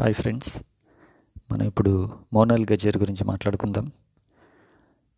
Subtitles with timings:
[0.00, 0.62] Hi friends.
[1.52, 3.92] మనం ఇప్పుడు మోనాల్ గజర్ గురించి మాట్లాడుకుందాం.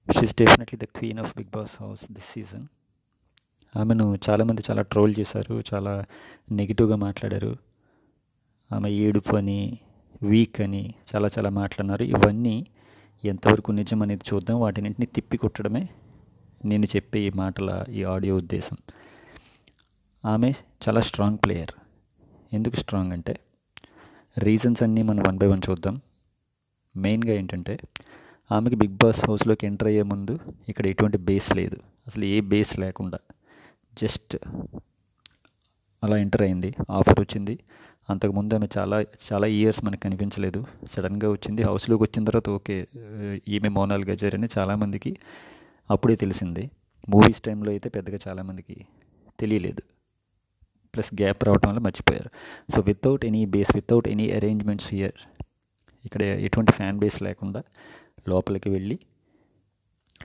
[0.08, 2.66] She's definitely the queen of Bigg Boss house this season
[3.76, 6.04] ఆమెను చాలామంది చాలా ట్రోల్ చేశారు చాలా
[6.52, 7.56] నెగిటివ్గా మాట్లాడారు.
[8.72, 9.78] ఆమె ఏడుపు అని
[10.22, 12.02] వీక్ అని చాలా చాలా మాట్లాడినారు.
[12.02, 12.66] ఇవన్నీ
[13.24, 14.60] ఎంతవరకు నిజం అనేది చూద్దాం.
[14.60, 15.88] వాటినింటిని తిప్పి కొట్టడమే
[16.64, 18.76] నేను చెప్పే ఈ మాటల ఈ ఆడియో ఉద్దేశం.
[20.24, 20.52] ఆమె
[20.88, 21.70] చాలా స్ట్రాంగ్ ప్లేయర్
[22.52, 23.40] ఎందుకు స్ట్రాంగ్ అంటే
[24.38, 26.00] రీజన్స్ అన్నీ మనం వన్ బై వన్ చూద్దాం.
[26.96, 27.78] మెయిన్గా ఏంటంటే
[28.52, 31.76] ఆమెకి బిగ్ బాస్ హౌస్లోకి ఎంటర్ అయ్యే ముందు ఇక్కడ ఎటువంటి బేస్ లేదు.
[32.06, 33.18] అసలు ఏ బేస్ లేకుండా
[33.94, 34.36] జస్ట్
[36.04, 36.74] అలా ఎంటర్ అయింది.
[36.90, 37.58] ఆఫర్ వచ్చింది.
[38.10, 40.64] అంతకుముందు ఆమె చాలా చాలా ఇయర్స్ మనకు కనిపించలేదు.
[40.90, 41.62] సడన్గా వచ్చింది.
[41.62, 42.86] హౌస్లోకి వచ్చిన తర్వాత ఓకే
[43.48, 45.16] ఈమె మోనాల్ గజర్ అని చాలామందికి
[45.90, 46.70] అప్పుడే తెలిసింది.
[47.08, 48.86] మూవీస్ టైంలో అయితే పెద్దగా చాలామందికి
[49.40, 49.82] తెలియలేదు.
[50.94, 52.30] ప్లస్ గ్యాప్ రావడం వల్ల మర్చిపోయారు.
[52.72, 55.12] So without any base without any arrangements here
[56.04, 57.62] ఇక్కడ ఎటువంటి ఫ్యాన్ బేస్ లేకుండా
[58.28, 58.98] లోపలికి వెళ్ళి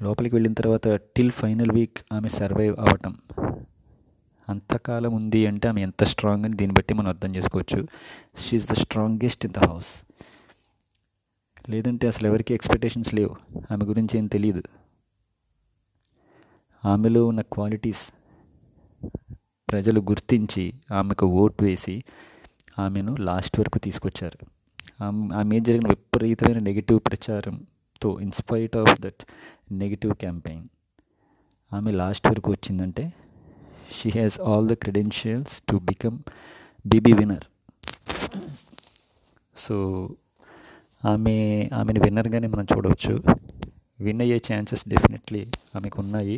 [0.03, 3.17] లోపలికి వెళ్ళిన తర్వాత టిల్ ఫైనల్ వీక్ ఆమె సర్వైవ్ అవ్వటం.
[4.49, 7.87] అంతకాలం ఉంది అంటే ఆమె ఎంత స్ట్రాంగ్ అని దీన్ని బట్టి మనం అర్థం చేసుకోవచ్చు.
[8.37, 10.01] She is the strongest in the house
[11.69, 13.35] లేదంటే అసలు ఎవరికి ఎక్స్పెక్టేషన్స్ లేవు.
[13.71, 14.63] ఆమె గురించి ఏం తెలియదు.
[16.85, 18.11] ఆమెలో ఉన్న క్వాలిటీస్
[19.69, 22.03] ప్రజలు గుర్తించి ఆమెకు ఓట్ వేసి
[22.79, 24.39] ఆమెను లాస్ట్ వరకు తీసుకొచ్చారు.
[25.03, 29.23] ఆమె మీద జరిగిన విపరీతమైన negative ప్రచారంతో inspite of that
[29.71, 30.65] negative campaign
[31.73, 33.13] ఆమె లాస్ట్ వరకు వచ్చిందంటే
[33.91, 36.17] she has all the credentials to become
[36.85, 37.45] BB winner
[39.57, 39.75] so
[41.05, 41.35] ఆమె
[41.73, 43.13] ఆమెను విన్నర్గానే మనం చూడవచ్చు.
[43.99, 45.41] విన్ అయ్యే ఛాన్సెస్ డెఫినెట్లీ
[45.75, 46.37] ఆమెకు ఉన్నాయి.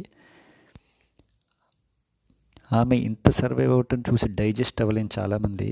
[2.78, 5.67] ఆమె ఇంత సర్వైవ్ అవ్వటం చూసి డైజెస్ట్ అవ్వలేని చాలామంది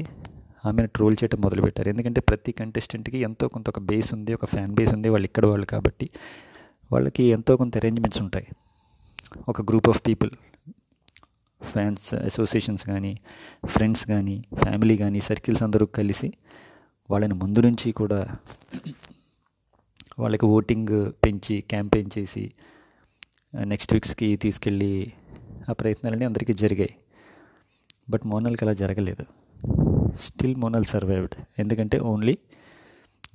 [0.66, 1.90] ఆమెను ట్రోల్ చేయడం మొదలుపెట్టారు.
[1.90, 5.68] ఎందుకంటే ప్రతి కంటెస్టెంట్కి ఎంతో కొంత ఒక బేస్ ఉంది ఒక ఫ్యాన్ బేస్ ఉంది వాళ్ళు ఇక్కడ వాళ్ళు
[5.74, 6.08] కాబట్టి
[6.92, 8.48] వాళ్ళకి ఎంతో కొంత అరేంజ్మెంట్స్ ఉంటాయి.
[9.50, 10.32] ఒక group of people
[11.62, 13.14] fans associations కానీ
[13.66, 16.30] ఫ్రెండ్స్ కానీ ఫ్యామిలీ కానీ సర్కిల్స్ అందరూ కలిసి
[17.10, 18.20] వాళ్ళని ముందు నుంచి కూడా
[20.20, 20.94] వాళ్ళకి ఓటింగ్
[21.26, 22.44] పెంచి క్యాంపెయిన్ చేసి
[23.54, 24.94] నెక్స్ట్ వీక్స్కి తీసుకెళ్ళి
[25.70, 26.96] ఆ ప్రయత్నాలన్నీ అందరికీ జరిగాయి.
[28.10, 29.26] బట్ మోనల్కి అలా జరగలేదు.
[30.22, 31.36] Still Monal survived.
[31.60, 32.38] ఎందుకంటే ఓన్లీ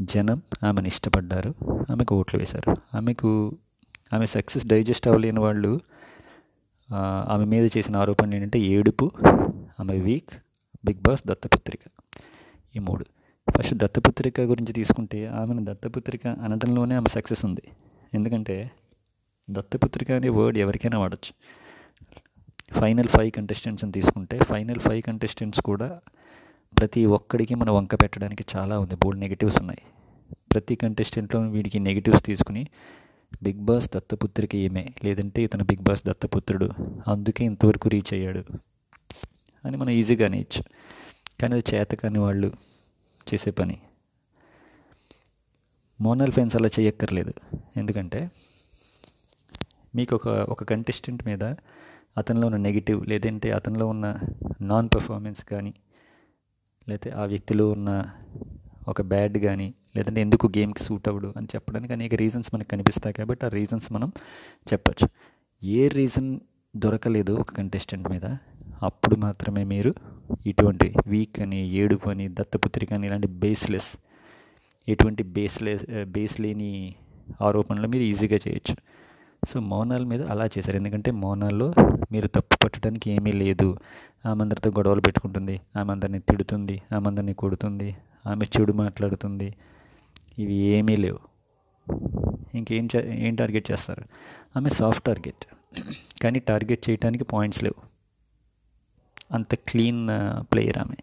[0.00, 1.54] జనం ఆమెను ఇష్టపడ్డారు.
[1.90, 2.76] ఆమెకు ఓట్లు వేశారు.
[2.94, 3.56] ఆమెకు
[4.12, 5.80] ఆమె సక్సెస్ డైజెస్ట్ అవ్వలేని వాళ్ళు
[7.28, 9.10] ఆమె మీద చేసిన ఆరోపణలు ఏంటంటే ఏడుపు
[9.80, 10.30] ఆమె వీక్
[10.84, 11.80] బిగ్ బాస్ దత్తపుత్రిక.
[12.76, 13.04] ఈ మూడు.
[13.58, 17.62] ఫస్ట్ దత్తపుత్రిక గురించి తీసుకుంటే ఆమెను దత్తపుత్రిక అనడంలోనే ఆమె సక్సెస్ ఉంది.
[18.14, 18.70] ఎందుకంటే
[19.50, 21.61] దత్తపుత్రిక అనే వర్డ్ ఎవరికైనా వాడచ్చు.
[22.80, 26.00] ఫైనల్ ఫైవ్ కంటెస్టెంట్స్ని తీసుకుంటే ఫైనల్ ఫైవ్ కంటెస్టెంట్స్ కూడా
[26.78, 28.94] ప్రతి ఒక్కడికి మనం వంక పెట్టడానికి చాలా ఉంది.
[28.94, 29.78] బోల్డ్ నెగిటివ్స్ ఉన్నాయి.
[30.52, 32.66] ప్రతి కంటెస్టెంట్లో వీడికి నెగిటివ్స్ తీసుకుని
[33.42, 34.94] బిగ్ బాస్ దత్తపుత్రికి ఏమే?
[35.04, 36.68] లేదంటే ఇతను బిగ్ బాస్ దత్తపుత్రుడు.
[37.08, 38.44] అందుకే ఇంతవరకు రీచ్ అయ్యాడు.
[39.64, 40.64] అని మనం ఈజీగా అనేయచ్చు.
[41.40, 42.52] కానీ అది చేత కాని వాళ్ళు
[43.34, 43.78] చేసే పని.
[46.00, 47.56] మోనల్ ఫ్యాన్స్ అలా చేయక్కర్లేదు.
[47.76, 48.30] ఎందుకంటే
[49.94, 51.54] మీకు ఒక ఒక కంటెస్టెంట్ మీద
[52.16, 54.18] అతనిలో ఉన్న నెగిటివ్ లేదంటే అతనిలో ఉన్న
[54.60, 55.74] నాన్ పర్ఫార్మెన్స్ కానీ
[56.88, 58.04] లేకపోతే ఆ వ్యక్తిలో ఉన్న
[58.88, 63.46] ఒక బ్యాడ్ కానీ లేదంటే ఎందుకు గేమ్కి సూట్ అవ్వడు అని చెప్పడానికి అనేక రీజన్స్ మనకు కనిపిస్తాయి కాబట్టి
[63.46, 64.12] ఆ రీజన్స్ మనం
[64.72, 65.08] చెప్పచ్చు.
[65.64, 66.40] ఏ రీజన్
[66.76, 68.24] దొరకలేదు ఒక కంటెస్టెంట్ మీద
[68.82, 69.94] అప్పుడు మాత్రమే మీరు
[70.46, 73.96] ఇటువంటి వీక్ అని ఏడుపు అని దత్తపుత్రి కానీ ఇలాంటి బేస్లెస్
[74.88, 76.94] ఎటువంటి బేస్లెస్ బేస్ లేని
[77.42, 78.76] ఆరోపణలు మీరు ఈజీగా చేయొచ్చు.
[79.48, 80.76] సో మోనాల్ మీద అలా చేశారు.
[80.76, 81.74] ఎందుకంటే మోనాల్లో
[82.12, 83.78] మీరు తప్పు పట్టడానికి ఏమీ లేదు.
[84.26, 85.60] ఆమె అందరితో గొడవలు పెట్టుకుంటుంది.
[85.76, 86.82] ఆమె అందరిని తిడుతుంది.
[86.94, 87.96] ఆమె అందరిని కొడుతుంది.
[88.26, 89.54] ఆమె చెడు మాట్లాడుతుంది.
[90.38, 91.18] ఇవి ఏమీ లేవు.
[92.54, 94.02] ఇంకేం ఏం టార్గెట్ చేస్తారు?
[94.56, 95.46] ఆమె సాఫ్ట్ టార్గెట్.
[96.22, 97.82] కానీ టార్గెట్ చేయడానికి పాయింట్స్ లేవు.
[99.34, 100.08] అంత క్లీన్
[100.52, 100.96] ప్లేయర్ ఆమె.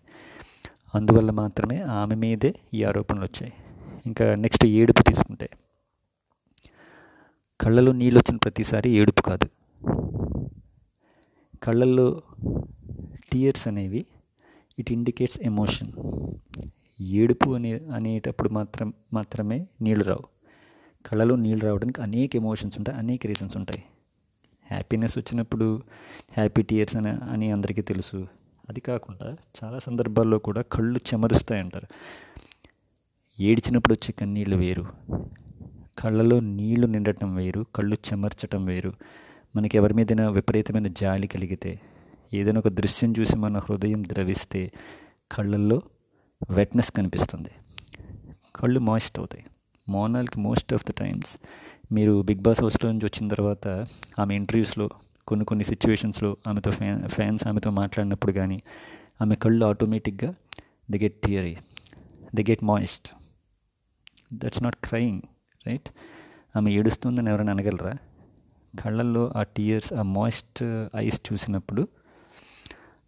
[0.96, 3.54] అందువల్ల మాత్రమే ఆమె మీదే ఈ ఆరోపణలు వచ్చాయి.
[4.06, 5.50] ఇంకా నెక్స్ట్ ఏడుపు తీసుకుంటే
[7.62, 9.48] కళ్ళలో నీళ్ళు వచ్చిన ప్రతిసారి ఏడుపు కాదు.
[11.64, 12.22] కళ్ళల్లో
[13.34, 14.06] టీయర్స్ అనేవి
[14.80, 15.92] ఇట్ ఇండికేట్స్ ఎమోషన్
[17.02, 20.24] ఏడుపు అనే అనేటప్పుడు మాత్రం మాత్రమే నీళ్ళు రావు.
[21.06, 23.84] కళ్ళలో నీళ్ళు రావడానికి అనేక ఎమోషన్స్ ఉంటాయి అనేక రీజన్స్ ఉంటాయి.
[24.72, 25.82] హ్యాపీనెస్ వచ్చినప్పుడు
[26.34, 28.28] హ్యాపీ టీయర్స్ అని అని అందరికీ తెలుసు.
[28.70, 31.88] అది కాకుండా చాలా సందర్భాల్లో కూడా కళ్ళు చెమరుస్తాయి అంటారు
[33.94, 34.86] వచ్చే కన్నీళ్ళు వేరు.
[36.00, 38.94] కళ్ళలో నీళ్ళు నిండటం వేరు కళ్ళు చెమర్చటం వేరు.
[39.56, 41.80] మనకి ఎవరి మీదైనా విపరీతమైన జాలి కలిగితే
[42.34, 44.72] ఏదైనా ఒక దృశ్యం చూసి మన హృదయం ద్రవిస్తే
[45.32, 45.82] కళ్ళల్లో
[46.52, 47.50] వెట్నెస్ కనిపిస్తుంది.
[48.56, 49.46] కళ్ళు మాయిస్ట్ అవుతాయి.
[49.90, 51.38] మోనాల్కి మోస్ట్ ఆఫ్ ద టైమ్స్
[51.92, 53.68] మీరు బిగ్ బాస్ హౌస్లో నుంచి వచ్చిన తర్వాత
[54.20, 54.90] ఆమె ఇంటర్వ్యూస్లో
[55.28, 58.62] కొన్ని కొన్ని సిచ్యువేషన్స్లో ఆమెతో ఫ్యాన్ ఫ్యాన్స్ ఆమెతో మాట్లాడినప్పుడు కానీ
[59.22, 60.34] ఆమె కళ్ళు ఆటోమేటిక్గా
[60.92, 61.58] they get teary
[62.36, 63.12] they get moist
[64.34, 65.22] that's not crying
[65.66, 65.90] right
[66.56, 67.94] ఆమె ఏడుస్తుందని ఎవరైనా అనగలరా?
[68.74, 70.62] కళ్ళల్లో ఆ టీయర్స్ ఆ మాయిస్ట్
[70.96, 71.84] ఐస్ చూసినప్పుడు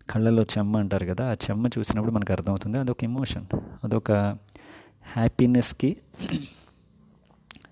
[0.09, 3.45] కళ్ళల్లో చెమ్మ అంటారు కదా ఆ చెమ్మ చూసినప్పుడు మనకు అర్థమవుతుంది అదొక ఎమోషన్
[3.83, 4.11] అదొక
[5.13, 5.89] హ్యాపీనెస్కి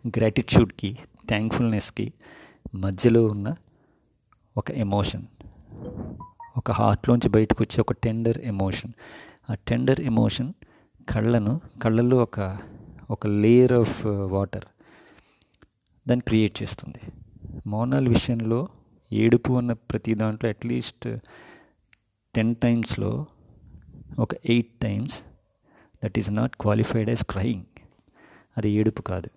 [0.08, 0.92] గ్రాటిట్యూడ్కి
[1.28, 2.06] థ్యాంక్ఫుల్నెస్కి
[2.76, 3.48] మధ్యలో ఉన్న
[4.56, 5.26] ఒక ఎమోషన్
[6.58, 8.94] ఒక హార్ట్లోంచి బయటకు వచ్చే ఒక టెండర్ ఎమోషన్
[9.50, 10.50] ఆ టెండర్ ఎమోషన్
[11.08, 12.40] కళ్ళను కళ్ళల్లో ఒక
[13.10, 14.66] ఒక లేయర్ ఆఫ్ వాటర్
[16.08, 17.12] దాన్ని క్రియేట్ చేస్తుంది.
[17.68, 18.68] మోనాల్ విషయంలో
[19.14, 21.18] ఏడుపు అన్న ప్రతి దాంట్లో అట్లీస్ట్
[22.36, 23.26] టెన్ టైమ్స్లో
[24.20, 25.22] ఒక eight times
[26.06, 27.64] that is not qualified as crying
[28.58, 29.30] అది ఏడుపు కాదు.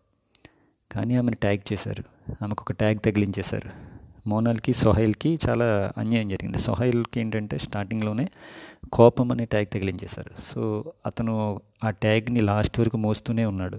[0.92, 2.32] కానీ ఆమెను ట్యాగ్ చేశారు.
[2.42, 3.70] ఆమెకు ఒక ట్యాగ్ తగిలించేశారు.
[4.28, 6.58] మోనాల్కి సొహైల్కి చాలా అన్యాయం జరిగింది.
[6.58, 8.28] సొహైల్కి ఏంటంటే స్టార్టింగ్లోనే
[8.92, 10.30] కోపం అనే ట్యాగ్ తగిలించేశారు.
[10.42, 13.78] సో అతను ఆ ట్యాగ్ని లాస్ట్ వరకు మోస్తూనే ఉన్నాడు.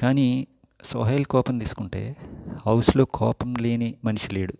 [0.00, 0.46] కానీ
[0.84, 2.16] సోహైల్ కోపం తీసుకుంటే
[2.66, 4.54] హౌస్లో కోపం లేని మనిషి లేడు.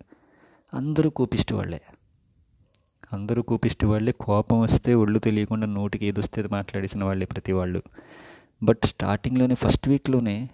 [0.75, 1.83] అందరూ కోపిష్టి వాళ్ళే.
[3.13, 4.13] అందరూ కోపిష్టి వాళ్ళే.
[4.21, 7.83] కోపం వస్తే ఒళ్ళు తెలియకుండా నోటికి ఏదొస్తే మాట్లాడేసిన వాళ్ళే ప్రతి వాళ్ళు
[8.63, 10.51] బట్ స్టార్టింగ్లోనే ఫస్ట్ వీక్లోనే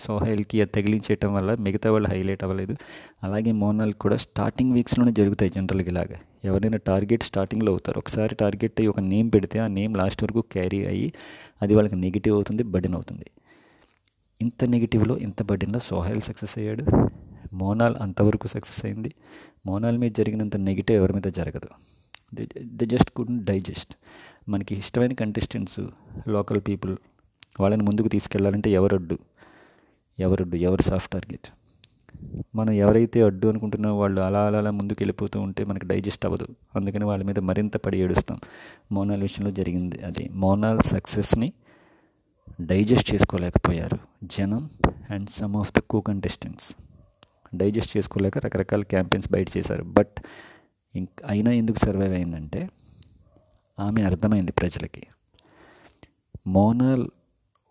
[0.00, 2.76] సోహైల్కి అది తగిలించేయటం వల్ల మిగతా వాళ్ళు హైలైట్ అవ్వలేదు.
[3.24, 6.06] అలాగే మోనాల్ కూడా స్టార్టింగ్ వీక్స్లోనే జరుగుతాయి జనరల్గా ఇలాగ.
[6.44, 7.98] ఎవరైనా టార్గెట్ స్టార్టింగ్లో అవుతారు.
[7.98, 11.12] ఒకసారి టార్గెట్ అయ్యి ఒక నేమ్ పెడితే ఆ నేమ్ లాస్ట్ వరకు క్యారీ అయ్యి
[11.62, 13.24] అది వాళ్ళకి నెగిటివ్ అవుతుంది బర్డెన్ అవుతుంది.
[14.42, 16.84] ఇంత నెగిటివ్లో ఇంత బర్డెన్లో సోహైల్ సక్సెస్ అయ్యాడు.
[17.52, 19.14] మోనాల్ అంతవరకు సక్సెస్ అయింది.
[19.66, 21.68] మోనాల్ మీద జరిగినంత నెగిటివ్ ఎవరి మీద జరగదు.
[22.34, 23.94] They they just could digest
[24.48, 25.80] మనకి ఇష్టమైన కంటెస్టెంట్స్
[26.28, 26.96] లోకల్ పీపుల్
[27.60, 29.18] వాళ్ళని ముందుకు తీసుకెళ్ళాలంటే ఎవరొడ్డు
[30.22, 31.48] ఎవరొడ్డు ఎవరు సాఫ్ట్ టార్గెట్
[32.54, 36.46] మనం ఎవరైతే అడ్డు అనుకుంటున్నా వాళ్ళు అలా అలా అలా ముందుకు వెళ్ళిపోతూ ఉంటే మనకి డైజెస్ట్ అవ్వదు.
[36.76, 38.38] అందుకని వాళ్ళ మీద మరింత పడి ఏడుస్తాం.
[38.92, 40.24] మోనాల్ విషయంలో జరిగింది అది.
[40.32, 41.52] మోనాల్ సక్సెస్ని
[42.60, 43.98] డైజెస్ట్ చేసుకోలేకపోయారు
[44.36, 44.70] జనం
[45.10, 46.68] and some of the co contestants
[47.54, 49.84] digest చేసుకోలేక రకరకాల క్యాంపెయిన్స్ బయట చేశారు.
[49.98, 50.16] బట్
[50.96, 52.68] ఇంక అయినా ఎందుకు సర్వైవ్ అయిందంటే
[53.80, 55.02] ఆమె అర్థమైంది ప్రజలకి.
[56.46, 57.06] మోనాల్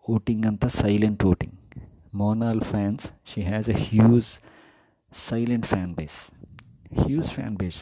[0.09, 1.57] ఓటింగ్ అంతా silent voting.
[2.16, 4.28] Monal fans she has a huge
[5.13, 6.31] silent fan base
[7.08, 7.81] huge fan base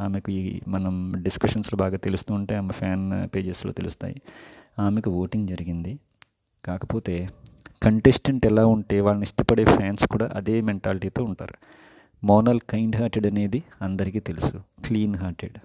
[0.00, 4.22] ఆమెకు ఈ మనం డిస్కషన్స్లో బాగా తెలుస్తూ ఉంటే ఆమె ఫ్యాన్ పేజెస్లో తెలుస్తాయి.
[4.78, 5.98] ఆమెకు ఓటింగ్ జరిగింది.
[6.64, 7.30] కాకపోతే
[7.82, 11.54] కంటెస్టెంట్ ఎలా ఉంటే వాళ్ళని ఇష్టపడే ఫ్యాన్స్ కూడా అదే మెంటాలిటీతో ఉంటారు.
[12.24, 14.62] మోనల్ కైండ్ హార్టెడ్ అనేది అందరికీ తెలుసు.
[14.84, 15.58] క్లీన్ హార్టెడ్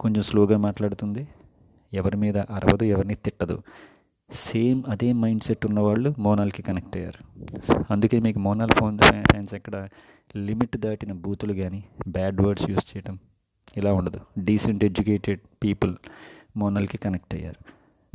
[0.00, 1.28] కొంచెం స్లోగా మాట్లాడుతుంది.
[1.92, 3.62] ఎవరి మీద అరవదు ఎవరిని తిట్టదు.
[4.34, 7.20] సేమ్ అదే మైండ్ సెట్ ఉన్నవాళ్ళు మోనాల్కి కనెక్ట్ అయ్యారు.
[7.90, 9.88] అందుకే మీకు మోనాల్ ఫోన్ ఫ్యాన్స్ ఎక్కడ
[10.36, 13.18] లిమిట్ దాటిన బూతులు కానీ బ్యాడ్ వర్డ్స్ యూస్ చేయటం
[13.76, 14.20] ఇలా ఉండదు.
[14.38, 15.94] డీసెంట్ ఎడ్యుకేటెడ్ పీపుల్
[16.56, 17.60] మోనాల్కి కనెక్ట్ అయ్యారు.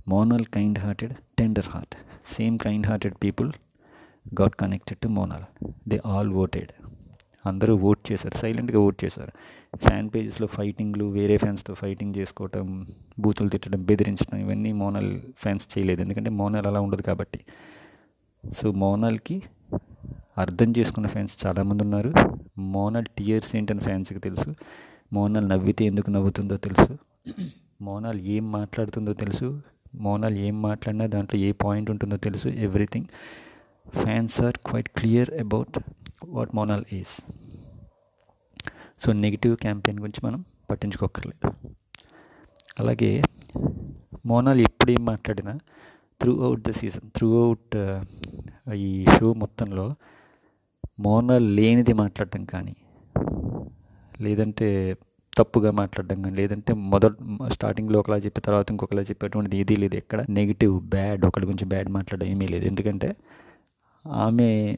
[0.09, 1.95] Monal kind hearted tender heart
[2.25, 3.51] same kind hearted people
[4.41, 5.65] got connected to Monal.
[5.89, 6.71] They all voted
[7.45, 9.31] అందరూ ఓట్ చేశారు సైలెంట్గా ఓట్ చేశారు.
[9.77, 12.87] ఫ్యాన్ పేజెస్లో ఫైటింగ్లు వేరే ఫ్యాన్స్తో ఫైటింగ్ చేసుకోవటం
[13.19, 16.01] బూతులు తిట్టడం బెదిరించడం ఇవన్నీ మోనల్ ఫ్యాన్స్ చేయలేదు.
[16.01, 17.39] ఎందుకంటే మోనల్ అలా ఉండదు కాబట్టి.
[18.53, 19.43] సో మోనల్కి
[20.37, 22.13] అర్థం చేసుకున్న ఫ్యాన్స్ చాలామంది ఉన్నారు.
[22.57, 24.55] మోనల్ టీయర్స్ ఏంటని ఫ్యాన్స్కి తెలుసు.
[25.13, 26.97] మోనల్ నవ్వితే ఎందుకు నవ్వుతుందో తెలుసు.
[27.81, 29.61] మోనాల్ ఏం మాట్లాడుతుందో తెలుసు.
[29.95, 32.47] మోనాల్ ఏం మాట్లాడినా దాంట్లో ఏ పాయింట్ ఉంటుందో తెలుసు.
[32.47, 33.05] Everything.
[33.89, 35.79] Fans are quite clear about
[36.21, 37.15] what Monal is
[39.03, 41.49] so negative campaign గురించి మనం పట్టించుకోకర్లేదు
[42.79, 43.11] అలాగే
[44.25, 45.53] మోనాల్ ఎప్పుడు ఏం మాట్లాడినా
[46.21, 47.77] throughout the season throughout
[48.75, 49.85] ఈ షో మొత్తంలో
[50.99, 52.75] మోనాల్ లేనిది మాట్లాడటం కానీ
[54.21, 54.67] లేదంటే
[55.33, 57.13] తప్పుగా మాట్లాడడం కానీ లేదంటే మొదట
[57.53, 59.95] స్టార్టింగ్లో ఒకలా చెప్పి తర్వాత ఇంకొకలా చెప్పేటువంటిది ఏదీ లేదు.
[59.95, 60.25] ఎక్కడ?
[60.29, 62.65] నెగిటివ్ బ్యాడ్ ఒకటి గురించి బ్యాడ్ మాట్లాడడం ఏమీ లేదు.
[62.65, 63.15] ఎందుకంటే
[64.05, 64.77] ఆమె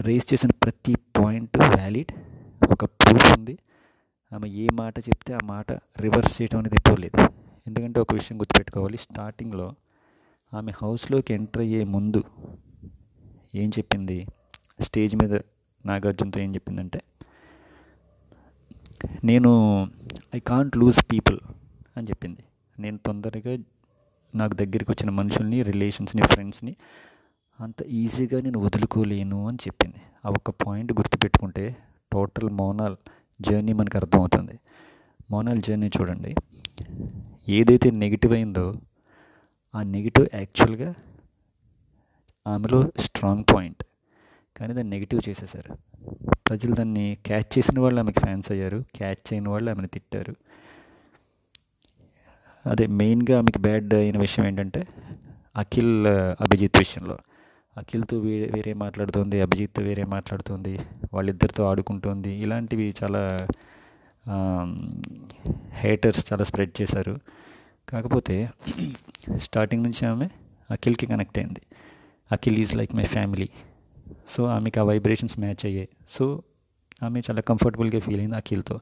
[0.00, 2.12] రేస్ చేసిన ప్రతి పాయింట్ వ్యాలిడ్
[2.72, 3.58] ఒక ప్రూఫ్ ఉంది.
[4.32, 7.22] ఆమె ఏ మాట చెప్తే ఆ మాట రివర్స్ చేయడం అనేది ఎప్పుడు
[7.66, 8.96] ఎందుకంటే ఒక విషయం గుర్తుపెట్టుకోవాలి.
[8.96, 9.74] స్టార్టింగ్లో
[10.54, 12.24] ఆమె హౌస్లోకి ఎంటర్ అయ్యే ముందు
[13.54, 14.26] ఏం చెప్పింది?
[14.80, 15.34] స్టేజ్ మీద
[15.86, 17.02] నాగార్జునతో ఏం చెప్పిందంటే
[19.24, 19.50] నేను
[20.34, 21.38] ఐ కాంట్ లూజ్ పీపుల్
[21.96, 22.40] అని చెప్పింది.
[22.78, 23.58] నేను తొందరగా
[24.34, 26.76] నాకు దగ్గరికి వచ్చిన మనుషుల్ని రిలేషన్స్ని ఫ్రెండ్స్ని
[27.60, 30.00] అంత ఈజీగా నేను వదులుకోలేను అని చెప్పింది.
[30.26, 31.76] ఆ ఒక్క పాయింట్ గుర్తుపెట్టుకుంటే
[32.12, 32.96] టోటల్ మోనాల్
[33.40, 34.60] జర్నీ మనకు అర్థమవుతుంది.
[35.30, 36.34] మోనాల్ జర్నీ చూడండి.
[37.48, 38.74] ఏదైతే నెగిటివ్ అయిందో
[39.74, 40.94] ఆ నెగిటివ్ యాక్చువల్గా
[42.46, 43.84] ఆమెలో స్ట్రాంగ్ పాయింట్.
[44.56, 45.78] కానీ దాన్ని నెగిటివ్ చేసేసారు
[46.48, 48.84] ప్రజలు దాన్ని క్యాచ్ చేసిన వాళ్ళు ఆమెకి ఫ్యాన్స్ అయ్యారు.
[48.94, 50.34] క్యాచ్ చేయని వాళ్ళు ఆమెను తిట్టారు.
[52.66, 54.86] అదే మెయిన్గా ఆమెకి బ్యాడ్ అయిన విషయం ఏంటంటే
[55.56, 56.06] అఖిల్
[56.40, 57.18] అభిజిత్ విషయంలో.
[57.80, 60.74] అఖిల్తో వేరే వేరే మాట్లాడుతుంది అభిజిత్తో వేరే మాట్లాడుతుంది
[61.14, 62.30] వాళ్ళిద్దరితో ఆడుకుంటుంది.
[62.44, 63.22] ఇలాంటివి చాలా
[65.82, 67.14] హేటర్స్ చాలా స్ప్రెడ్ చేశారు.
[67.88, 68.36] కాకపోతే
[69.36, 70.28] స్టార్టింగ్ నుంచి ఆమె
[70.70, 71.62] అఖిల్కి కనెక్ట్ అయింది.
[72.30, 73.48] Akhil is like my family
[74.28, 75.88] so ఆమెకి ఆ వైబ్రేషన్స్ మ్యాచ్ అయ్యాయి.
[76.08, 76.24] సో
[77.02, 78.76] ఆమె చాలా కంఫర్టబుల్గా ఫీల్ అయింది అఖిల్తో.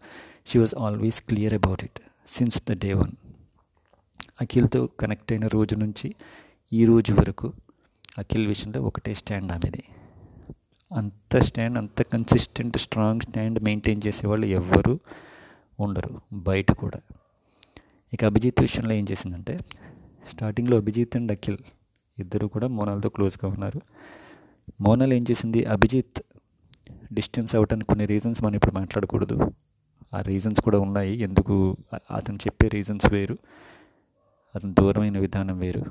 [0.48, 3.14] She was always clear about it since the day one
[4.40, 6.08] అఖిల్తో connect అయిన రోజు నుంచి
[6.72, 7.48] ఈ రోజు వరకు
[8.18, 9.82] అఖిల్ విషయంలో ఒకటే స్టాండ్ ఆమెది.
[10.96, 14.98] అంత స్టాండ్ అంత కన్సిస్టెంట్ స్ట్రాంగ్ స్టాండ్ మెయింటైన్ చేసేవాళ్ళు ఎవ్వరూ
[15.80, 17.14] ఉండరు బయట కూడా.
[18.12, 19.58] ఇక అభిజిత్ విషయంలో ఏం చేసిందంటే
[20.30, 21.58] స్టార్టింగ్లో అభిజిత్ అండ్ అఖిల్
[22.18, 23.80] ఇద్దరు కూడా మోనాల్తో క్లోజ్గా ఉన్నారు.
[24.80, 26.22] మోనాల్ ఏం చేసింది అభిజిత్
[27.12, 29.52] డిస్టెన్స్ అవ్వటానికి కొన్ని రీజన్స్ మనం ఇప్పుడు మాట్లాడకూడదు.
[30.14, 31.76] ఆ రీజన్స్ కూడా ఉన్నాయి ఎందుకు
[32.16, 33.38] అతను చెప్పే రీజన్స్ వేరు
[34.54, 35.84] అతను దూరమైన విధానం వేరు.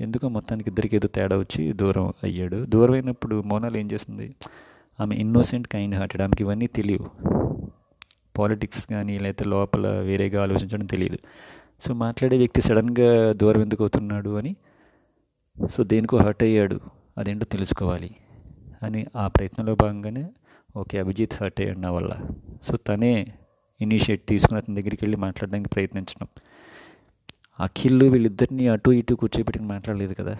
[0.00, 2.64] ఎందుకో మొత్తానికి ఇద్దరికి ఏదో తేడా వచ్చి దూరం అయ్యాడు.
[2.68, 4.34] దూరం అయినప్పుడు మోనాల్ ఏం చేస్తుంది?
[5.00, 7.10] ఆమె ఇన్నోసెంట్ కైండ్ హార్టెడ్ ఆమెకి ఇవన్నీ తెలియవు.
[8.38, 11.18] పాలిటిక్స్ కానీ లేకపోతే లోపల వేరేగా ఆలోచించడం తెలియదు.
[11.80, 14.56] సో మాట్లాడే వ్యక్తి సడన్గా దూరం ఎందుకు అవుతున్నాడు అని
[15.70, 16.80] సో దేనికో హర్ట్ అయ్యాడు.
[17.18, 18.10] అదేంటో తెలుసుకోవాలి
[18.82, 20.26] అని ఆ ప్రయత్నంలో భాగంగానే
[20.76, 22.16] ఓకే అభిజిత్ హర్ట్ అయ్యాడు నా వల్ల.
[22.62, 23.26] సో తనే
[23.80, 26.28] ఇనిషియేట్ తీసుకుని అతని దగ్గరికి వెళ్ళి మాట్లాడడానికి ప్రయత్నించడం.
[27.60, 30.36] అఖిల్ వీళ్ళిద్దరిని అటు ఇటు కూర్చోబెట్టి మాట్లాడలేదు కదా?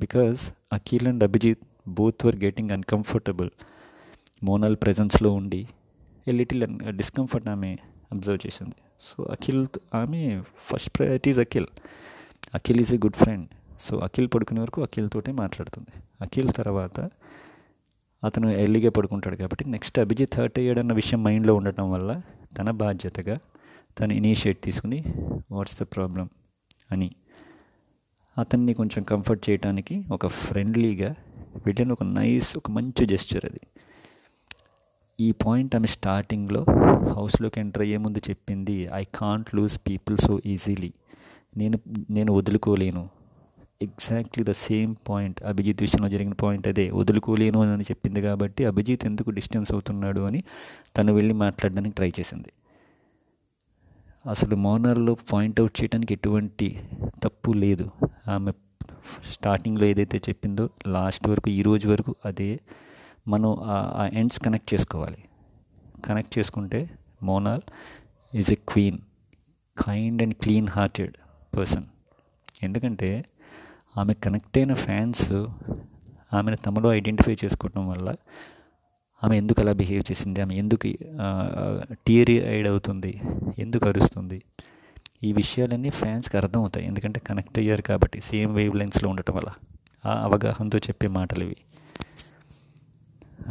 [0.00, 3.50] Because Akhil and Abhijeet both were getting uncomfortable
[4.44, 5.68] Monal ప్రజెన్స్లో ఉండి
[6.28, 7.76] ఏ లిటిల్ డిస్కంఫర్ట్ ఆమె
[8.12, 8.74] అబ్జర్వ్ చేసింది.
[9.00, 11.66] సో అఖిల్ ఆమె first priorities Akhil.
[12.54, 13.48] Akhil is a good friend
[13.80, 16.02] so Akhil పడుకునే వరకు అఖిల్ తోటే మాట్లాడుతుంది.
[16.20, 17.10] అఖిల్ తర్వాత
[18.24, 22.20] అతను ఎర్లీగా పడుకుంటాడు కాబట్టి నెక్స్ట్ అభిజిత్ హర్ట్ అయ్యాడన్న విషయం మైండ్లో ఉండటం వల్ల
[22.58, 23.38] తన బాధ్యతగా
[24.00, 25.04] తను ఇనిషియేట్ తీసుకుని
[25.50, 26.30] వాట్స్ ద ప్రాబ్లం
[26.92, 27.10] అని.
[28.38, 31.14] అతన్ని కొంచెం కంఫర్ట్ చేయడానికి ఒక ఫ్రెండ్లీగా
[31.66, 33.60] వీటిని ఒక నైస్ ఒక మంచి జెస్చర్ అది.
[35.20, 36.66] ఈ పాయింట్ ఆమె స్టార్టింగ్లో
[37.12, 40.92] హౌస్లోకి ఎంటర్ అయ్యే ముందు చెప్పింది I can't lose people so easily
[41.56, 41.78] నేను
[42.10, 43.08] నేను వదులుకోలేను.
[43.82, 46.90] Exactly the same point Abhijeet విషయంలో జరిగిన పాయింట్ అదే.
[46.90, 50.42] వదులుకోలేను అని చెప్పింది కాబట్టి అభిజిత్ ఎందుకు డిస్టెన్స్ అవుతున్నాడు అని
[50.96, 52.52] తను వెళ్ళి మాట్లాడడానికి ట్రై చేసింది.
[54.26, 56.82] అసలు మోనర్లో పాయింట్అవుట్ చేయడానికి ఎటువంటి
[57.22, 57.90] తప్పు లేదు.
[58.28, 58.52] ఆమె
[59.30, 62.60] స్టార్టింగ్లో ఏదైతే చెప్పిందో లాస్ట్ వరకు ఈ రోజు వరకు అదే
[63.28, 65.24] మనం ఆ ఎండ్స్ కనెక్ట్ చేసుకోవాలి.
[66.04, 66.90] కనెక్ట్ చేసుకుంటే
[67.22, 67.60] Monal
[68.34, 68.98] is a queen
[69.86, 71.14] kind and clean hearted
[71.56, 71.84] person
[72.62, 73.24] ఎందుకంటే
[73.96, 75.32] ఆమె కనెక్ట్ అయిన ఫ్యాన్స్
[76.34, 78.14] ఆమెను తమలో ఐడెంటిఫై చేసుకోవటం వల్ల
[79.24, 80.38] ఆమె ఎందుకు అలా బిహేవ్ చేసింది?
[80.40, 80.88] ఆమె ఎందుకు
[82.06, 83.12] టీరీ ఐడ్ అవుతుంది?
[83.58, 84.38] ఎందుకు అరుస్తుంది?
[85.24, 89.50] ఈ విషయాలన్నీ ఫ్యాన్స్కి అర్థం అవుతాయి ఎందుకంటే కనెక్ట్ అయ్యారు కాబట్టి సేమ్ వేవ్ లైన్స్లో ఉండటం వల్ల.
[90.04, 91.58] ఆ అవగాహనతో చెప్పే మాటలు ఇవి.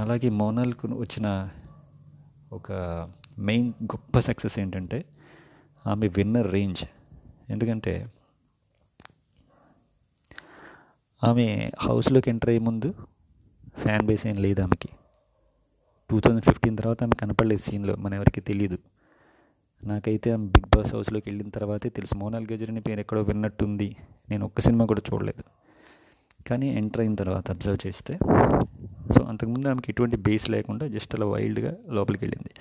[0.01, 1.27] అలాగే మోనాల్కు వచ్చిన
[2.53, 2.71] ఒక
[3.49, 4.99] మెయిన్ గొప్ప సక్సెస్ ఏంటంటే
[5.85, 6.83] ఆమె విన్నర్ రేంజ్.
[7.49, 7.93] ఎందుకంటే
[11.21, 11.45] ఆమె
[11.81, 12.89] హౌస్లోకి ఎంటర్ అయ్యే ముందు
[13.83, 14.89] ఫ్యాన్ బేస్ ఏం లేదు ఆమెకి.
[16.09, 18.77] టూ థౌజండ్ ఫిఫ్టీన్ తర్వాత ఆమె కనపడలేదు సీన్లో మన ఎవరికి తెలియదు
[19.83, 23.95] నాకైతే ఆమె బిగ్ బాస్ హౌస్లోకి వెళ్ళిన తర్వాతే తెలుసు మోనాల్ అని పేరు ఎక్కడో విన్నట్టుంది
[24.29, 25.43] నేను ఒక్క సినిమా కూడా చూడలేదు.
[26.47, 28.17] కానీ ఎంటర్ అయిన తర్వాత అబ్జర్వ్ చేస్తే
[29.15, 32.51] సో అంతకుముందు ఆమెకి ఎటువంటి బేస్ లేకుండా జస్ట్ అలా వైల్డ్గా లోపలికి వెళ్ళింది.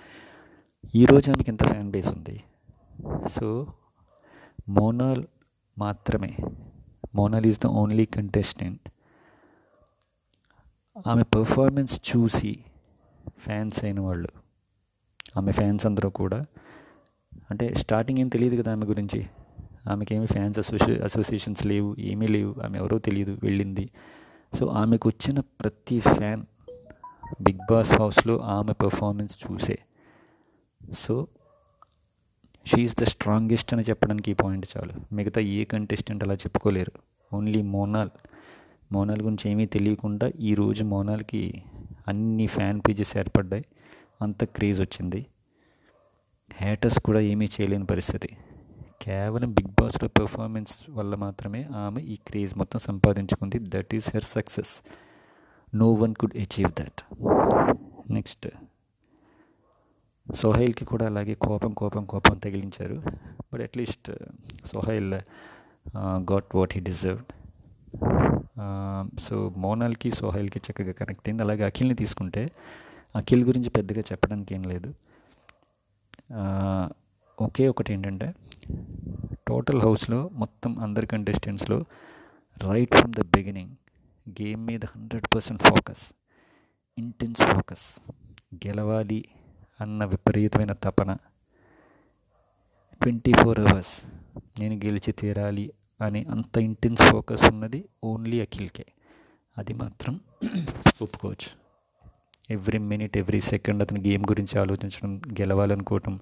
[0.95, 2.43] ఈరోజు ఆమెకి ఎంత ఫ్యాన్ బేస్ ఉంది?
[3.39, 3.67] సో
[4.69, 5.25] మోనాల్
[5.79, 6.37] మాత్రమే.
[7.15, 8.89] Monal is the only contestant.
[11.07, 12.65] ఆమె పర్ఫార్మెన్స్ చూసి
[13.39, 14.29] ఫ్యాన్స్ అయిన వాళ్ళు.
[15.37, 16.45] ఆమె ఫ్యాన్స్ అందరూ కూడా.
[17.51, 19.27] అంటే స్టార్టింగ్ ఏం తెలియదు కదా ఆమె గురించి.
[19.87, 23.91] ఆమెకి ఏమి ఫ్యాన్స్ అసోసి అసోసియేషన్స్ లేవు ఏమీ లేవు ఆమె ఎవరో తెలియదు వెళ్ళింది.
[24.55, 26.43] సో ఆమెకు వచ్చిన ప్రతి ఫ్యాన్
[27.41, 29.79] బిగ్ బాస్ హౌస్లో ఆమె పెర్ఫార్మెన్స్ చూసే.
[30.99, 31.27] సో
[32.67, 35.15] షీఈస్ ద స్ట్రాంగెస్ట్ అని చెప్పడానికి ఈ పాయింట్ చాలు.
[35.15, 36.93] మిగతా ఏ కంటెస్టెంట్ అలా చెప్పుకోలేరు.
[37.37, 38.11] ఓన్లీ మోనాల్.
[38.93, 41.63] మోనాల్ గురించి ఏమీ తెలియకుండా ఈరోజు మోనాల్కి
[42.09, 43.65] అన్ని ఫ్యాన్ పేజెస్ ఏర్పడ్డాయి.
[44.23, 45.21] అంత క్రేజ్ వచ్చింది.
[46.61, 48.31] హ్యాటర్స్ కూడా ఏమీ చేయలేని పరిస్థితి.
[49.03, 53.59] కేవలం బిగ్ బాస్లో పెర్ఫార్మెన్స్ వల్ల మాత్రమే ఆమె ఈ క్రేజ్ మొత్తం సంపాదించుకుంది.
[53.75, 54.73] That is her success
[55.75, 57.01] no one could achieve that
[58.11, 58.49] next
[60.35, 62.97] సోహైల్కి కూడా అలాగే కోపం కోపం కోపం తగిలించారు.
[63.53, 64.11] But at least
[64.67, 65.15] Sohail
[66.33, 67.31] got what he deserved
[69.19, 71.43] so మోనాల్కి సోహైల్కి చక్కగా కనెక్ట్ అయింది.
[71.43, 72.51] అలాగే అఖిల్ని తీసుకుంటే
[73.17, 74.91] అఖిల్ గురించి పెద్దగా చెప్పడానికి ఏం లేదు.
[77.39, 78.35] ఒకే ఒకటి ఏంటంటే
[79.49, 81.85] టోటల్ హౌస్లో మొత్తం అందరి కంటెస్టెంట్స్లో
[82.57, 83.73] right from the beginning
[84.29, 86.03] game మీద hundred percent focus
[86.99, 87.87] intense focus
[88.55, 89.25] గెలవాలి
[89.81, 91.11] అన్న విపరీతమైన తపన
[93.01, 93.95] ట్వంటీ ఫోర్ అవర్స్
[94.61, 98.87] నేను గెలిచి తీరాలి కానీ అంత ఇంటెన్స్ ఫోకస్ ఉన్నది ఓన్లీ అఖిల్కే.
[99.59, 100.21] అది మాత్రం
[101.03, 101.69] ఒప్పుకోవచ్చు.
[102.51, 106.21] ఎవ్రీ మినిట్ ఎవ్రీ సెకండ్ అతని గేమ్ గురించి ఆలోచించడం గెలవాలనుకోవటం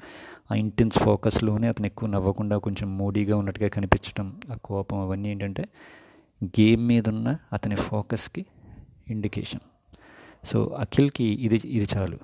[0.52, 5.68] ఆ ఇంటెన్స్ ఫోకస్లోనే అతను ఎక్కువ నవ్వకుండా కొంచెం మూడీగా ఉన్నట్టుగా కనిపించడం ఆ కోపం అవన్నీ ఏంటంటే
[6.45, 8.47] గేమ్ మీద ఉన్న అతని ఫోకస్కి
[9.09, 9.61] ఇండికేషన్
[10.45, 12.18] సో అఖిల్కి ఇది ఇది చాలు.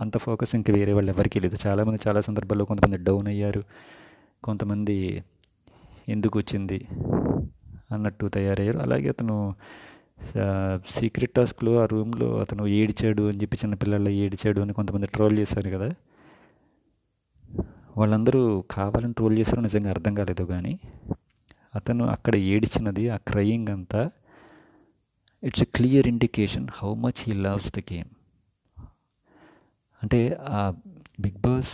[0.00, 1.56] అంత ఫోకస్ ఇంకా వేరే వాళ్ళు ఎవరికీ లేదు.
[1.66, 3.62] చాలామంది చాలా సందర్భాల్లో కొంతమంది డౌన్ అయ్యారు.
[4.44, 5.24] కొంతమంది
[6.08, 6.78] ఎందుకు వచ్చింది
[7.92, 8.78] అన్నట్టు తయారయ్యారు.
[8.78, 9.36] అలాగే అతను
[10.88, 15.88] సీక్రెట్ టాస్క్లో ఆ రూమ్లో అతను ఏడిచాడు అని చెప్పి చిన్నపిల్లల్లో ఏడిచాడు అని కొంతమంది ట్రోల్ చేశారు కదా.
[17.98, 20.72] వాళ్ళందరూ కావాలని ట్రోల్ చేశారు నిజంగా అర్థం కాలేదు కానీ
[21.74, 24.02] అతను అక్కడ ఏడిచినది ఆ క్రయింగ్ అంతా
[25.42, 28.10] it's a clear indication how much he loves the game
[30.02, 30.60] అంటే ఆ
[31.20, 31.72] బిగ్ బాస్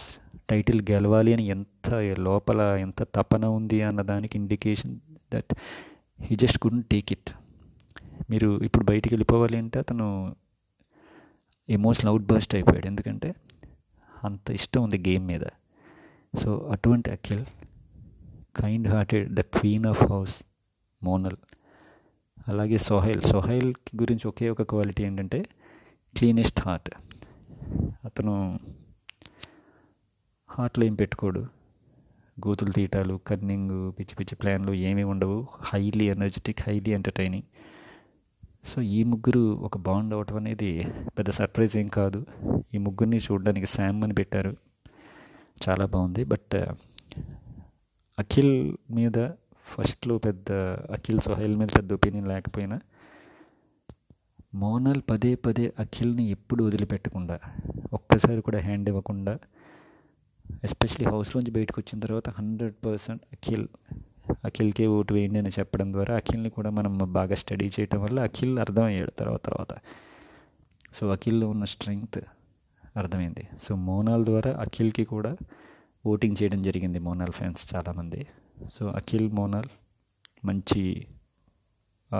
[0.53, 4.95] టైటిల్ గెలవాలి అని ఎంత లోపల ఎంత తపన ఉంది అన్న దానికి indication
[5.35, 5.53] that
[6.21, 7.31] he just couldn't take it
[8.31, 10.07] మీరు ఇప్పుడు బయటికి వెళ్ళిపోవాలి అంటే అతను
[11.69, 12.87] ఎమోషనల్ అవుట్ బర్స్ట్ అయిపోయాడు.
[12.87, 13.29] ఎందుకంటే
[14.25, 15.45] అంత ఇష్టం ఉంది గేమ్ మీద.
[16.41, 17.45] సో అటువంటి Akhil
[18.57, 20.35] kind hearted the queen of house
[21.03, 21.39] Monal
[22.49, 25.39] అలాగే సోహైల్ సోహైల్ గురించి ఒకే ఒక క్వాలిటీ ఏంటంటే
[26.17, 26.91] క్లీనెస్ట్ హార్ట్
[28.05, 28.35] అతను
[30.55, 31.43] హార్ట్లో ఏం పెట్టుకోడు.
[32.47, 35.47] గోతులు తీయటాలు కన్నింగ్ పిచ్చి పిచ్చి ప్లాన్లు ఏమీ ఉండవు.
[35.61, 37.49] Highly energetic highly entertaining
[38.65, 40.71] so ఈ ముగ్గురు ఒక బాండ్ అవటం అనేది
[41.19, 42.27] పెద్ద సర్ప్రైజ్ ఏం కాదు.
[42.75, 44.57] ఈ ముగ్గురిని చూడడానికి శామ్ అని పెట్టారు.
[45.65, 46.25] చాలా బాగుంది.
[46.25, 46.77] బట్ uh,
[48.19, 49.19] అఖిల్ మీద
[49.67, 50.53] ఫస్ట్లో పెద్ద
[50.93, 52.81] అఖిల్ సోహైల్ మీద పెద్ద ఒపీనియన్ లేకపోయినా
[54.55, 57.41] మోనల్ పదే పదే అఖిల్ని ఎప్పుడు వదిలిపెట్టకుండా
[57.93, 59.39] ఒక్కసారి కూడా హ్యాండ్ ఇవ్వకుండా
[60.65, 63.69] ఎస్పెషలీ హౌస్లోంచి బయటకు వచ్చిన తర్వాత హండ్రెడ్ పర్సెంట్ అఖిల్
[64.45, 69.11] అఖిల్కే ఓటు వేయండి అని చెప్పడం ద్వారా అఖిల్ని కూడా మనం బాగా స్టడీ చేయటం వల్ల అఖిల్ అర్థమయ్యాడు
[69.11, 69.73] తర్వాత తర్వాత.
[70.95, 72.21] సో అఖిల్లో ఉన్న స్ట్రెంగ్త్
[72.97, 73.49] అర్థమైంది.
[73.63, 75.37] సో మోనాల్ ద్వారా అఖిల్కి కూడా
[76.07, 78.27] ఓటింగ్ చేయడం జరిగింది మోనాల్ ఫ్యాన్స్ చాలామంది.
[78.73, 79.69] సో అఖిల్ మోనాల్
[80.45, 81.07] మంచి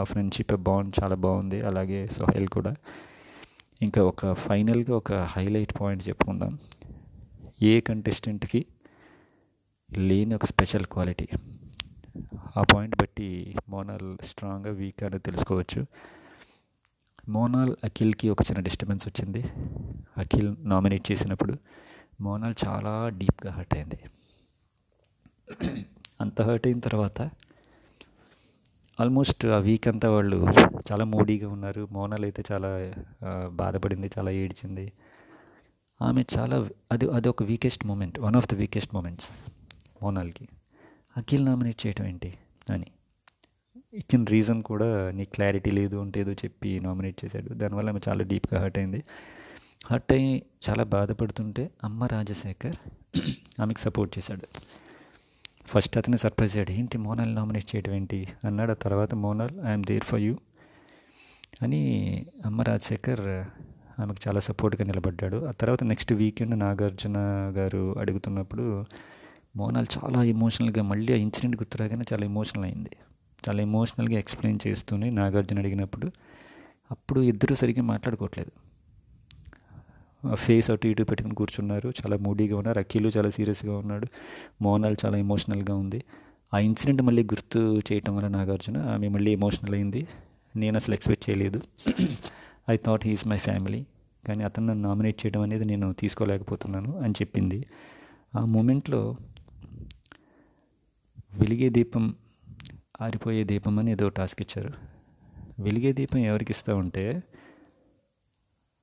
[0.03, 1.61] ఫ్రెండ్షిప్ బాండ్ చాలా బాగుంది.
[1.61, 2.75] అలాగే సోహెల్ కూడా.
[3.83, 6.59] ఇంకా ఒక ఫైనల్గా ఒక హైలైట్ పాయింట్ చెప్పుకుందాం.
[7.71, 8.61] ఏ కంటెస్టెంట్కి
[9.93, 11.27] లేని ఒక స్పెషల్ క్వాలిటీ
[12.57, 13.29] ఆ పాయింట్ బట్టి
[13.69, 15.81] మోనాల్ స్ట్రాంగ్గా వీక్ అని తెలుసుకోవచ్చు.
[17.29, 19.43] మోనాల్ అఖిల్కి ఒక చిన్న డిస్టర్బెన్స్ వచ్చింది.
[20.19, 21.55] అఖిల్ నామినేట్ చేసినప్పుడు
[22.21, 24.01] మోనాల్ చాలా డీప్గా హర్ట్ అయింది.
[26.21, 27.31] అంత హర్ట్ అయిన తర్వాత
[28.99, 30.39] ఆల్మోస్ట్ ఆ వీక్ అంతా వాళ్ళు
[30.91, 31.89] చాలా మూడీగా ఉన్నారు.
[31.93, 32.71] మోనాల్ అయితే చాలా
[33.63, 34.93] బాధపడింది చాలా ఏడ్చింది.
[36.03, 39.31] ఆమె చాలా అది అది ఒక weakest moment one of the weakest moments
[40.03, 40.49] మోనాల్కి.
[41.17, 42.35] Akhil nominate చేయటం ఏంటి
[42.71, 42.87] అని.
[43.95, 47.55] ఇచ్చిన రీజన్ కూడా నీ క్లారిటీ లేదు అంటే ఏదో చెప్పి నామినేట్ చేశాడు.
[47.55, 49.03] దానివల్ల ఆమె చాలా డీప్గా హర్ట్ అయింది.
[49.91, 52.77] హర్ట్ అయ్యి చాలా బాధపడుతుంటే అమ్మ రాజశేఖర్
[53.61, 54.47] ఆమెకు సపోర్ట్ చేశాడు.
[55.67, 56.71] ఫస్ట్ అతను సర్ప్రైజ్ అయ్యాడు.
[56.71, 58.29] ఏంటి మోనాల్ నామినేట్ చేయడం ఏంటి?
[58.45, 58.71] అన్నాడు.
[58.71, 60.37] ఆ తర్వాత Monal I'm there for you
[61.63, 61.83] అని
[62.47, 63.45] అమ్మ రాజశేఖర్
[64.01, 65.47] ఆమెకు చాలా సపోర్ట్గా నిలబడ్డాడు.
[65.47, 67.15] ఆ తర్వాత నెక్స్ట్ వీకెండ్ నాగార్జున
[67.57, 68.85] గారు అడుగుతున్నప్పుడు
[69.57, 72.91] మోనాల్ చాలా ఎమోషనల్గా మళ్ళీ ఆ ఇన్సిడెంట్ గుర్తురాగానే చాలా ఎమోషనల్ అయింది.
[73.49, 76.11] చాలా ఎమోషనల్గా ఎక్స్ప్లెయిన్ చేస్తూనే నాగార్జున అడిగినప్పుడు
[76.91, 78.73] అప్పుడు ఇద్దరు సరిగ్గా మాట్లాడుకోవట్లేదు.
[80.35, 81.89] ఫేస్ అటు ఇటు పెట్టుకుని కూర్చున్నారు.
[81.89, 82.79] చాలా మూడీగా ఉన్నారు.
[82.79, 84.07] అఖిలు చాలా సీరియస్గా ఉన్నాడు.
[84.63, 86.05] మోనాల్ చాలా ఎమోషనల్గా ఉంది.
[86.55, 90.09] ఆ ఇన్సిడెంట్ మళ్ళీ గుర్తు చేయటం వల్ల నాగార్జున ఆమె మళ్ళీ ఎమోషనల్ అయింది.
[90.57, 91.63] నేను అసలు ఎక్స్పెక్ట్ చేయలేదు.
[92.69, 93.81] I thought he's my family
[94.25, 97.67] కానీ అతను నన్ను నామినేట్ చేయడం అనేది నేను తీసుకోలేకపోతున్నాను అని చెప్పింది.
[98.37, 99.17] ఆ మూమెంట్లో
[101.35, 102.05] వెలిగే దీపం
[103.01, 104.73] ఆరిపోయే దీపం అని ఏదో టాస్క్ ఇచ్చారు.
[105.61, 107.23] వెలిగే దీపం ఎవరికి ఇస్తా ఉంటే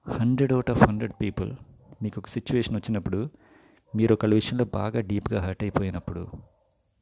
[0.07, 1.51] hundred out of hundred people
[2.03, 3.29] మీకు ఒక సిచ్యువేషన్ వచ్చినప్పుడు
[3.95, 6.23] మీరు ఒకళ్ళ విషయంలో బాగా డీప్గా హర్ట్ అయిపోయినప్పుడు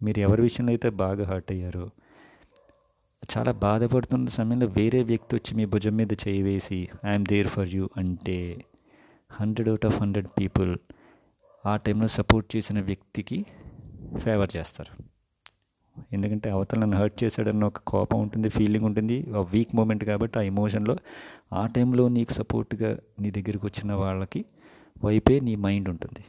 [0.02, 1.86] మీరు ఎవరి విషయంలో అయితే బాగా హర్ట్ అయ్యారో
[3.24, 7.90] చాలా బాధపడుతున్న సమయంలో వేరే వ్యక్తి వచ్చి మీ భుజం మీద చేయి వేసి ఐఎమ్ దేర్ ఫర్ యూ
[7.98, 8.38] అంటే
[9.32, 10.72] hundred out of hundred people
[11.66, 13.38] ఆ టైంలో సపోర్ట్ చేసిన వ్యక్తికి
[14.24, 14.92] ఫేవర్ చేస్తారు.
[16.12, 20.42] ఎందుకంటే అవతల నన్ను హర్ట్ చేశాడన్న ఒక కోపం ఉంటుంది ఫీలింగ్ ఉంటుంది ఆ వీక్ మూమెంట్ కాబట్టి ఆ
[20.42, 20.96] ఎమోషన్లో
[21.54, 24.46] ఆ టైంలో నీకు సపోర్ట్గా నీ దగ్గరికి వచ్చిన వాళ్ళకి
[25.04, 26.24] వైపే నీ మైండ్ ఉంటుంది.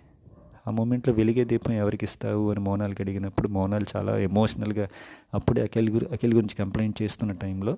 [0.68, 4.87] ఆ మూమెంట్లో వెలిగే దీపం ఎవరికి ఇస్తావు అని మోనాల్కి అడిగినప్పుడు మోనాల్ చాలా ఎమోషనల్గా
[5.35, 7.74] అప్పుడే అఖిల్ గురి అఖిల్ గురించి కంప్లైంట్ చేస్తున్న టైంలో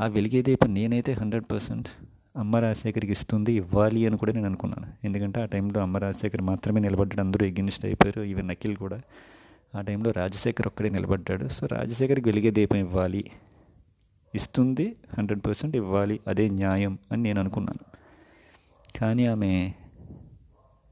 [0.00, 1.88] ఆ వెలిగే దీపం నేనైతే హండ్రెడ్ పర్సెంట్
[2.38, 4.86] అమ్మ రాజశేఖర్కి ఇస్తుంది ఇవ్వాలి అని కూడా నేను అనుకున్నాను.
[5.04, 8.22] ఎందుకంటే ఆ టైంలో అమ్మ రాజశేఖర్ మాత్రమే నిలబడ్డాడు అందరూ ఎగ్నిస్ట్ అయిపోయారు.
[8.22, 8.98] ఈవెన్ అఖిల్ కూడా
[9.76, 11.46] ఆ టైంలో రాజశేఖర్ ఒక్కడే నిలబడ్డాడు.
[11.48, 13.22] సో రాజశేఖర్కి వెలిగే దీపం ఇవ్వాలి
[14.34, 14.86] ఇస్తుంది
[15.18, 17.84] హండ్రెడ్ పర్సెంట్ ఇవ్వాలి అదే న్యాయం అని నేను అనుకున్నాను.
[18.98, 19.50] కానీ ఆమె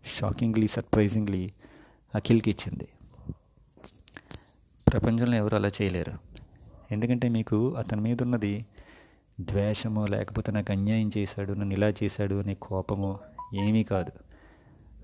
[0.04, 1.52] షాకింగ్లీ సర్ప్రైజింగ్లీ
[2.14, 2.88] అఖిల్కి ఇచ్చింది.
[4.88, 6.12] ప్రపంచంలో ఎవరు అలా చేయలేరు?
[6.90, 8.66] ఎందుకంటే మీకు అతని మీద ఉన్నది
[9.40, 13.20] ద్వేషము లేకపోతే నాకు అన్యాయం చేశాడు నన్ను ఇలా చేశాడు అనే కోపమో
[13.54, 14.12] ఏమీ కాదు.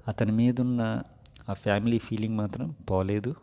[0.09, 1.03] అతని మీద ఉన్న
[1.49, 3.35] ఆ ఫ్యామిలీ ఫీలింగ్ మాత్రం పోలేదు.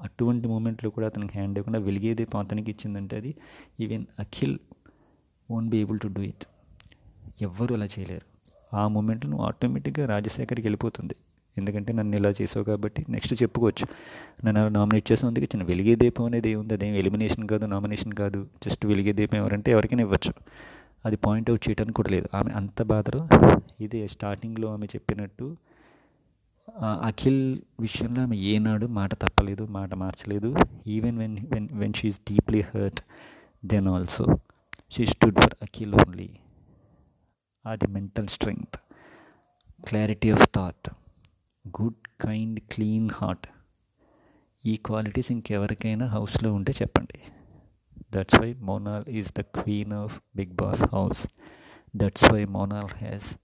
[0.00, 3.34] అటువంటి మూమెంట్లో కూడా అతనికి హ్యాండ్ ఇవ్వకుండా వెలిగేదే అతనికి ఇచ్చిందంటే అది
[3.80, 4.58] even Akhil
[5.50, 6.44] won't be able to do it.
[7.42, 8.33] ఎవ్వరూ అలా చేయలేరు.
[8.82, 11.16] ఆ మూమెంట్లో నువ్వు ఆటోమేటిక్గా రాజశేఖర్కి వెళ్ళిపోతుంది.
[11.56, 13.84] ఎందుకంటే నన్ను ఇలా చేసావు కాబట్టి నెక్స్ట్ చెప్పుకోవచ్చు.
[14.44, 16.74] నన్ను అలా నామినేట్ చేసి అందుకే చిన్న వెలిగే దీపం అనేది ఏముంది?
[16.74, 18.40] అదేం ఎలిమినేషన్ కాదు నామినేషన్ కాదు.
[18.64, 20.32] జస్ట్ వెలిగే దీపం ఎవరంటే ఎవరికైనా ఇవ్వచ్చు.
[21.06, 22.26] అది పాయింట్ అవుట్ చేయడానికి కూడా లేదు.
[22.38, 23.22] ఆమె అంత బాధలో
[23.80, 25.46] ఇదే స్టార్టింగ్లో ఆమె చెప్పినట్టు
[27.08, 27.42] అఖిల్
[27.80, 30.50] విషయంలో ఆమె ఏనాడు మాట తప్పలేదు మాట మార్చలేదు.
[30.86, 33.00] Even when when when she's deeply hurt
[33.72, 34.24] then also
[34.94, 36.28] she stood for Akhil only
[37.66, 38.76] అది mental strength.
[39.88, 40.90] Clarity of thought.
[41.68, 43.46] Good kind clean heart.
[44.66, 47.20] ఈ క్వాలిటీస్ ఇంకెవరికైనా హౌస్లో ఉంటే చెప్పండి.
[48.10, 51.28] That's why Monal is the queen of Bigg Boss house
[51.96, 53.34] that's why Monal has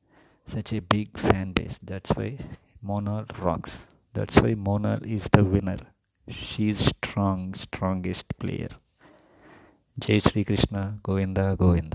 [0.48, 2.38] such a big fan base that's why
[2.84, 3.80] Monal rocks
[4.18, 5.82] that's why Monal is the winner
[6.30, 8.72] she's strong strongest player
[9.98, 11.92] జై శ్రీకృష్ణ గోవింద గోవింద